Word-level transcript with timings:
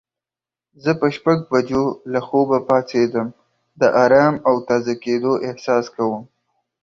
زه 0.83 0.91
په 0.99 1.07
شپږ 1.15 1.37
بجو 1.51 1.83
له 2.11 2.19
خوبه 2.27 2.57
پاڅیدم 2.67 3.27
د 3.79 3.81
آرام 4.03 4.35
او 4.47 4.55
تازه 4.69 4.93
کیدو 5.03 5.31
احساس 5.47 5.85
کوم. 5.95 6.23